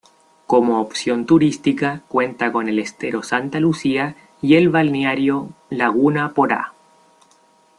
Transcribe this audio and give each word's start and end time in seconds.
Como 0.47 0.81
opción 0.81 1.27
turística 1.27 2.01
cuenta 2.07 2.51
con 2.51 2.67
el 2.67 2.79
Estero 2.79 3.21
Santa 3.21 3.59
Lucía 3.59 4.15
y 4.41 4.55
el 4.55 4.67
balneario 4.69 5.49
"Laguna 5.69 6.33
Porá". 6.33 6.73